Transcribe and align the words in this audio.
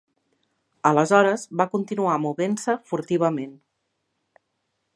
Aleshores 0.91 1.43
va 1.61 1.67
continuar 1.75 2.15
movent-se 2.23 2.77
furtivament. 2.93 3.53